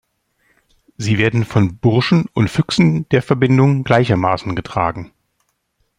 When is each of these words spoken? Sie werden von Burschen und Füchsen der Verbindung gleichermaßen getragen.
Sie 0.97 1.19
werden 1.19 1.45
von 1.45 1.77
Burschen 1.77 2.25
und 2.33 2.49
Füchsen 2.49 3.07
der 3.09 3.21
Verbindung 3.21 3.83
gleichermaßen 3.83 4.55
getragen. 4.55 5.11